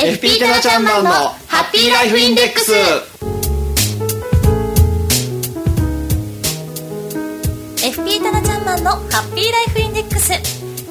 [0.00, 2.72] FP タナちゃんマンのハッピーライフインデックス。
[7.84, 8.98] FP タナちゃんマンのハ
[9.28, 10.34] ッピーライフインデックス。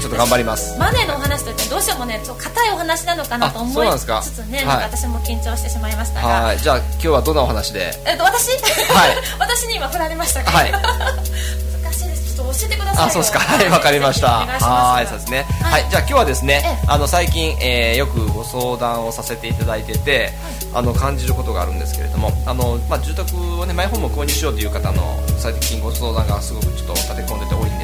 [0.00, 0.78] ちょっと頑張ります。
[0.78, 4.96] マネーのお話といってどうしてもねちょっと硬いお話なのかなとあ思いつつねはいなんか。
[4.96, 7.92] 私も緊張してしまいましたが、はい、じゃあ今日はどんなお話で？
[8.06, 9.16] えっと私、はい。
[9.38, 10.72] 私に今振られましたが、はい。
[10.72, 12.36] 難しいです。
[12.36, 13.02] ちょっと教えてくださいよ。
[13.02, 13.38] あ、そうですか。
[13.40, 14.46] はい、わかりました。
[14.46, 15.46] はい、そうですね。
[15.62, 15.82] はい。
[15.82, 20.32] はい、じゃあ今日はですねええ、あの最近、えーよくご相談をさせていただいてて、
[20.72, 27.78] あの感じることがあるんですけれども、あのまあ住宅をねマイホームを購入しようという方の最近ご相談がすごくちょっと立て込んでて多いん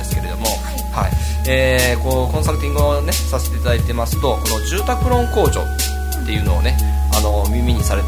[0.96, 1.12] はい、
[1.48, 6.76] えーこうコンサルティングをねさせていただいてますと、この住宅ローン控除っていうのをね、
[7.14, 8.02] あの耳にされ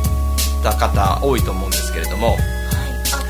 [0.63, 2.29] た方多いと思うんですけれども。
[2.29, 2.39] はい、あ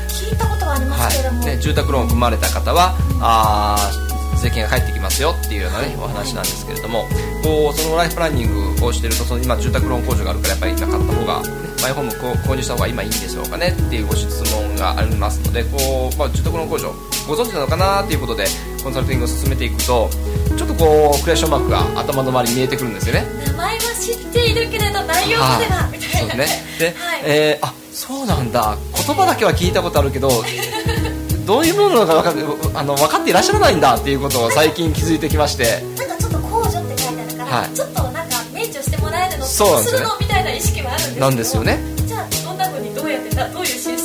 [0.07, 4.09] 聞いたことはありますけれども、はい、で住宅ローンを組まれた方は、あー
[4.39, 7.05] 税金が返ってきますよっていうような、ね、お話なんですけれども。
[7.43, 11.49] こうそのライフプランニングをしているとその今住宅ローン控除があるからやっぱりなかった方が、ね、
[11.81, 16.93] マイホーム購入した方が今いいんでしょうかねっていうご質問がありますのでこう、まあ、住宅ローン控除
[17.29, 18.45] ご存知なのかなっていうことで
[18.83, 20.09] コンサルティングを進めていくと
[20.57, 23.23] ちょっとこうクエスチョンマークが頭の周りに見えてくるんですよね。
[23.45, 26.27] 名前は知っているけれど内容までは、みたい。
[26.27, 26.63] なねそうね。
[26.79, 27.21] で、はい。
[27.25, 28.77] えーあそうなんだ。
[29.05, 30.29] 言葉だけは聞いたことあるけど
[31.45, 35.83] どういうものなのか分かあの分かっていらっしゃらないんだっていうことを最近気づいてきまして。
[35.97, 37.69] なんかちょっと控除って書いてあるから、はい。
[37.75, 38.21] ちょっとなんか
[38.53, 39.99] 免除してもらえるのそうなんですよね。
[39.99, 41.79] するのみたいな意識はあるんですけどなんですよね。
[42.07, 43.97] じゃあどんな風にどうやってだどういう申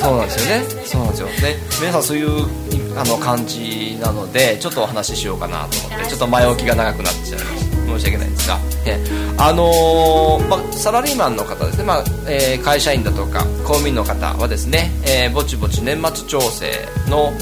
[0.00, 0.64] そうなんですよね。
[0.84, 1.26] そうなんですよ。
[1.28, 1.32] ね。
[1.80, 2.46] 皆さんそういう
[2.98, 7.78] あの感じなのでちょっとお話ししようかなと思ってちょっと前置きが長くなってしまいました。
[7.88, 8.98] 申し訳ないんですが、ね
[9.38, 16.70] あのーまあ、サラリーマンの方ですね、まあえー会社員だとか公務員の方はですね、えーぼちぼち年末調整
[17.08, 17.32] の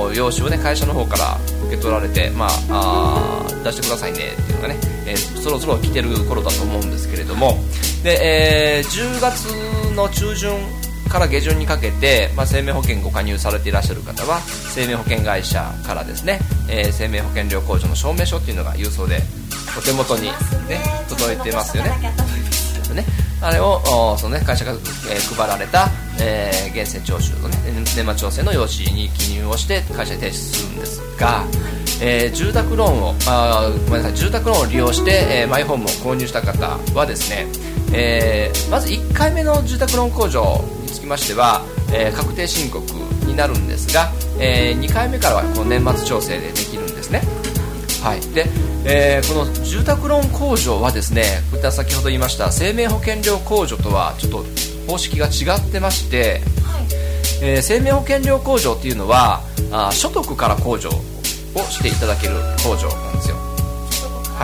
[0.00, 7.58] お用紙をね会社の方から受け取られて、まあ、あー出してくださいねっていうのがね、えーそろそろ来てる頃だと思うんですけれども。
[8.02, 9.46] で、えー10月
[9.94, 10.50] の中旬
[11.06, 19.20] から下旬にかけて、まあ、生命保険ご加入されていらっしゃる方は生命保険会社からですね、えー生命保険料控除の証明書っていうのが郵送で
[19.76, 20.32] お手元に、ね、
[21.08, 21.90] 届いてますよね。
[22.96, 23.04] ね。
[23.40, 27.56] あれをその、ね、会社が、えー配られた、えー源泉徴収の、ね、
[27.94, 31.44] 年末調整の用紙に記入をして会社に提出するんですが、
[32.00, 37.46] えー住宅ローンをあーごめんなさい住宅ローンを利用して、えーマイホームを購入した方はですね、
[37.92, 40.64] えーまず1回目の住宅ローン控除
[40.96, 41.62] つきましては、
[41.92, 42.82] えー確定申告
[43.26, 47.22] になるんですが、え2回目からはこの年末調整でできるんですね。
[48.02, 48.20] はい。
[48.34, 48.46] で
[48.84, 54.44] えーこの住宅ローン控除はですねこういった先ほど言いました生命保険料控除とはちょっと
[54.86, 56.40] 方式が違ってまして、
[57.42, 59.40] えー生命保険料控除っていうのは
[59.72, 60.92] あー所得から控除を
[61.70, 63.36] していただける控除なんですよ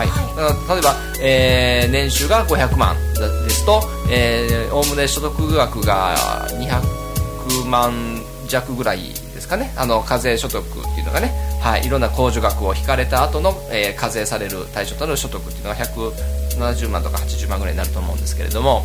[0.07, 2.95] はい、例えば、えー年収が500万
[3.45, 3.83] ですと
[4.73, 8.99] おおむね所得額が200万弱ぐらい
[9.33, 9.73] ですかね。
[9.75, 10.65] あの課税所得っ
[10.95, 18.83] ていうのがね、はい、いろんな控除額を引かれた後の、えー課税される対象となる所得っていうのが170万とか80万ぐらいになると思うんですけれども、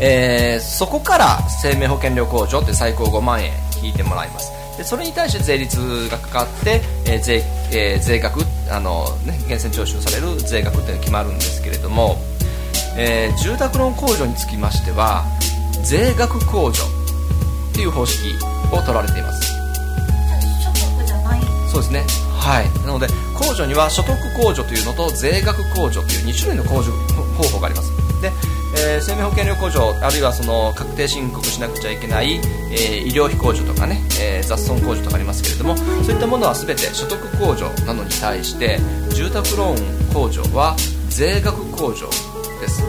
[0.00, 3.52] えーそこから生命保険料控除って最高5万円
[3.82, 4.52] 引いてもらいます。
[4.76, 8.40] でそれに対して税率がかかって、えー税えー、税額
[8.70, 12.16] あの、ね、源泉徴収される税額っていうのが決まるんですけれども、
[12.96, 15.24] えー、住宅ローン控除につきましては
[15.84, 16.84] 税額控除
[17.72, 18.34] っていう方式
[18.72, 19.60] を取られています。
[21.70, 22.04] そうですね。
[22.36, 22.70] はい。
[22.84, 24.12] なので控除には所得
[24.42, 26.92] 控除というのと税額控除という2種類の控除
[27.36, 27.90] 方法があります。
[28.20, 28.30] で、
[28.82, 38.78] えー、生命保険料控除あるいはその確定申告しなくちゃいけない、えー、医療費控除とかね、えー、雑損控除とかありますけれどもそういったものは全て所得控除なのに対して
[39.14, 39.76] 住宅ローン
[40.08, 40.76] 控除は
[41.08, 42.08] 税額控除
[42.60, 42.82] です。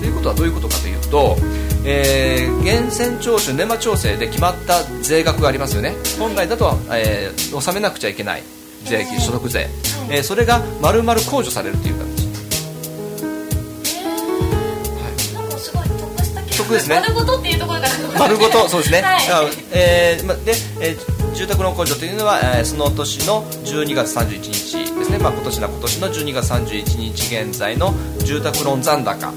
[0.00, 1.36] ということはどういうことかというと、
[1.84, 5.94] えー、源泉徴収年末調整で決まった税額がありますよね。
[6.18, 8.42] 本来だと、えー、納めなくちゃいけない
[8.84, 9.68] 税金所得税、
[10.10, 12.11] えー、それが丸々控除されるという形。
[16.62, 16.96] 得ですね。
[16.96, 18.18] 丸ごとっていうところから。
[18.18, 27.94] 丸ごとそうですね、はい、えー、まで、えー、住宅ローン控除というのは、えー、その年の12月31日ですね、まあ、今年な今年の12月31日現在の
[28.24, 29.36] 住宅ローン残高に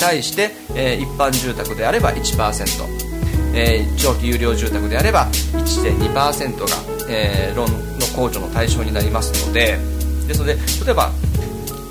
[0.00, 3.04] 対して、えー、一般住宅であれば1%
[3.56, 6.66] えー、長期有料住宅であれば1.2%が、
[7.08, 9.78] えー、ローンの控除の対象になりますので。
[10.26, 10.54] ですので
[10.84, 11.10] 例えば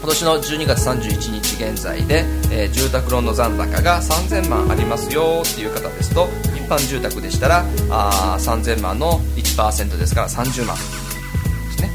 [0.04, 6.28] 今年の12月31日現在で、えー、住宅ローンの残高が3000万ありますよっていう方ですと
[6.58, 10.82] 一般住宅でしたらあ3000万の1%ですから30万で
[11.72, 11.90] すね。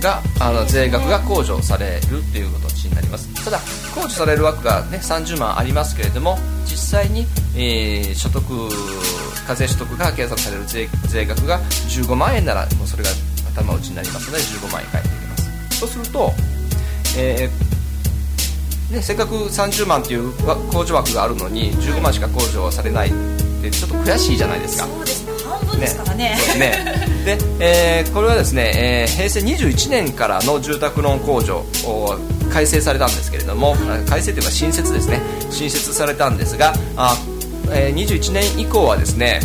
[0.00, 3.28] があの税額が控除されるっていう形になります。
[3.44, 3.58] ただ
[3.94, 8.42] 控除される枠が、ね、30万ありますけれども実際に、えー、所得
[9.46, 13.10] 課税所得が計算される税税額が15万円ならもうそれが
[13.54, 15.80] 頭打ちになりますので15万円返ってきます。
[15.80, 16.32] そうすると
[17.16, 23.12] えー、ね、せっかく30万っていう控除枠があるのに15万しか控除されないっ
[23.62, 24.86] てちょっと悔しいじゃないですか。
[24.86, 25.32] そうですね。
[25.44, 26.36] 半分ですからね。
[26.54, 26.58] ね。
[26.58, 31.58] ねで、えー、これはですね、えー、平成21年からの住宅ローン控除
[31.88, 32.16] を
[32.52, 33.76] 改正されたんですけれども、
[34.08, 35.20] 改正というか新設ですね。
[35.50, 37.16] 新設されたんですがあ、
[37.72, 39.40] えー、21年以降はですね、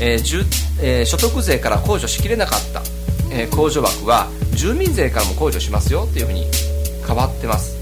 [0.00, 0.46] えー
[0.82, 2.82] えー、所得税から控除しきれなかった、
[3.30, 6.46] えー、控除枠は住民税からも控除しますよっていうふうに
[7.10, 7.76] 変わってます。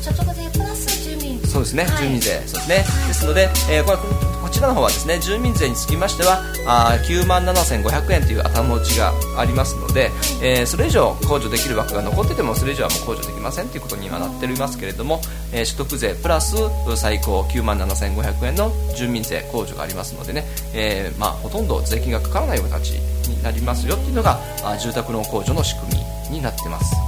[0.00, 2.30] 所得税プラス住民そうですね、はい、住民税。
[2.46, 3.98] そうですね、はい、ですので、えー、これ
[4.40, 10.10] こちらの方はですね住民税につきましてはあ9万7500円という頭打ちがありますので、はい、
[10.42, 15.20] えー、それ以上控除できる枠が残っててもそれ以上はもう控除できませんということにはなっておりますけれども、
[15.52, 16.56] えー、所得税プラス
[16.96, 22.92] 最高9万7500円の住民税控除がありますのでね、えーまあ、ほとんど税金がかからないような形
[23.28, 25.92] になりますよっていうのがあ住宅ローン控除の仕組
[26.30, 27.07] みになってます。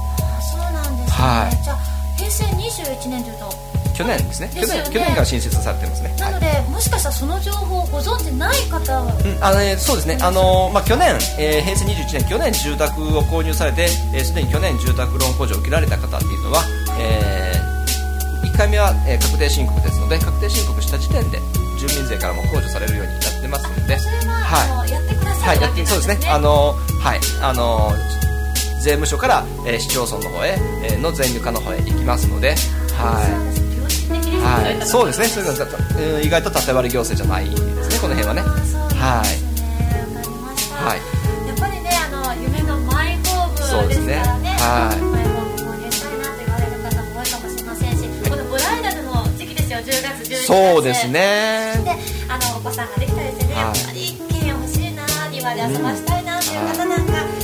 [1.11, 1.77] はい、じゃあ
[2.17, 3.71] 平成21年というと。
[3.93, 6.15] 去年ですね、ね、去年去年から新設されてますね。
[6.17, 10.17] なので、はい、もしかしたらその情報をご存知ない方は、うん、あのね、そうですね。
[10.21, 16.63] あの、まあ、去年、えー、平成21年去年住宅を購入されてすで、えー、に去年住宅ローン控除を受けられた方っていうのは、
[16.99, 21.39] えー、1回目は、えー、確定申告ですので確定申告した時点で
[21.77, 23.97] 住民税からも控除されるようになってますので。
[23.97, 26.29] はい、やってください、はい、やってそうですね。
[26.29, 27.19] あのはい。
[27.41, 27.91] あの
[28.81, 32.55] 税務署から、えー、市町村の方へ、えー、の税入課の方へ行きますので、
[32.97, 33.61] はい。
[34.41, 35.27] はい、そうですね。
[35.27, 37.99] そういうのだ意外と縦割り行政じゃないですね。
[38.01, 38.41] この辺はね。
[38.41, 39.51] はい。
[40.81, 40.99] はい。
[41.47, 44.49] やっぱりね、あの夢のマイホームですからね。
[44.57, 45.01] はい。
[45.01, 49.77] マイホーム購入したいなと言われる方も多いかもしれませんし、このブライダルの時期ですよ。
[49.77, 50.45] 10月11月。
[50.45, 51.77] そうですね。
[51.85, 51.91] で、
[52.27, 57.40] あのお子さんができたりしてね、やっぱり一軒家欲しいな、庭で遊ばしたいなっていう方なんか。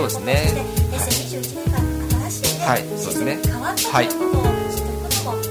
[0.00, 0.32] そうですね。
[0.96, 3.38] 2021年から新しいね、はい、そうですね。
[3.44, 4.08] 変わったとい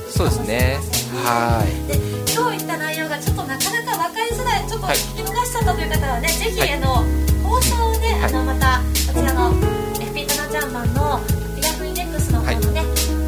[0.10, 0.80] そうですね。
[1.24, 1.88] はい。
[1.88, 1.94] で、
[2.34, 7.06] 今日言った内容がちょっとなかなか分かりづらい、ちょっと聞き逃しちゃったという方はね、ぜひ、あの
[7.48, 8.82] 放送をね、あのまた
[9.14, 9.54] こちらの
[10.02, 11.22] FP タナちゃんマンの
[11.56, 12.82] ピラフインデックスの方のね、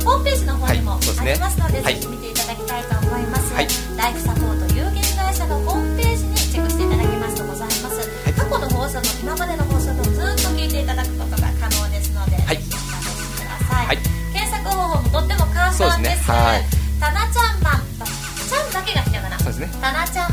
[0.03, 3.53] ホームページの方にもありますので、ぜひ見ていただきたいと思います。
[3.53, 4.61] はい、ライフサポート
[19.81, 20.30] タナちゃん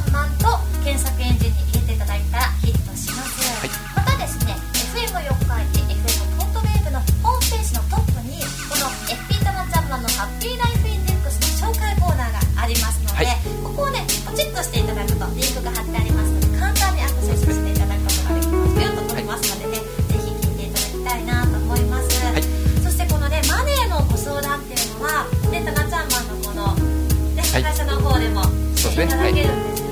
[29.06, 29.22] ですね。
[29.22, 29.32] はい、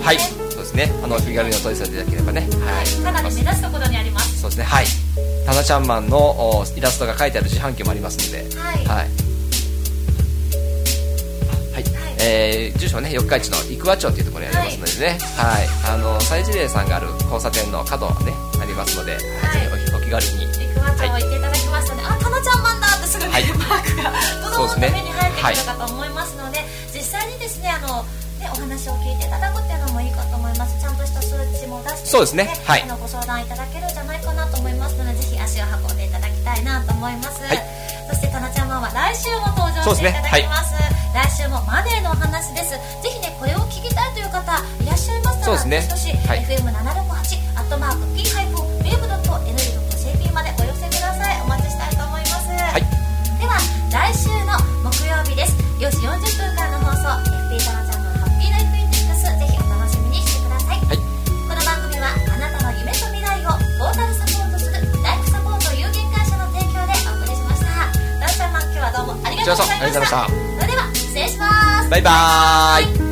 [0.02, 0.92] はい、そうですね。
[1.02, 2.40] あの気軽にお問い合わせいただければね。
[2.40, 2.46] は
[2.82, 2.86] い。
[3.04, 4.40] かなり目立つところにあります。
[4.40, 4.64] そうですね。
[4.64, 4.86] はい。
[5.46, 8.44] タナちゃんマンのおイラストが書いてある自販機もありますので。
[8.58, 8.76] はい。
[8.78, 9.08] はい、はい。
[12.18, 15.68] えー住所はね四日市の生和町というところにありますのでね、はい。
[15.94, 19.22] あの祭事霊さんがある交差点の角ねありますので、はい。
[19.94, 20.44] おお気軽に。
[20.44, 23.44] エクワ町を行っていただきますとね、あタナちゃんマンだってすぐね、はい。
[23.44, 24.08] マークがど
[24.42, 26.35] どんとそうですね目に入ってくるかと思います
[28.86, 30.78] 話を聞いていただくっていうのもいいかと思います。
[30.80, 32.54] ちゃんとした数値も出してそうですね。
[32.64, 32.82] はい。
[32.82, 37.58] あのご相談いただけるんじゃないかなと思いますのでぜひ足を運んでいただきたいなと思います、はい。
[38.08, 40.74] そしてタナちゃんマンは来週も登場していただきます。
[41.14, 42.70] 来週もマネーのお話です。
[43.02, 46.06] ぜひねこれを聞きたいという方いらっしゃいましたらそうですね。
[46.28, 46.44] はい。
[46.46, 48.45] FM768 アットマーク P-wave.nl.jp ま
[69.96, 70.60] ざいましたそありがとうございました。
[70.60, 71.90] それでは失礼します。
[71.90, 73.05] バイバーイ